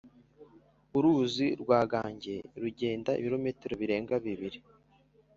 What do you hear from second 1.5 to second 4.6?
rwa gange rugenda ibirometero birenga bibiri